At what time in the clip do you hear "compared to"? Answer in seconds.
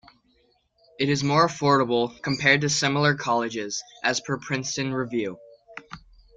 2.23-2.69